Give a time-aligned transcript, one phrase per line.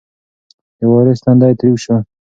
[0.77, 1.95] د وارث تندی تریو شو.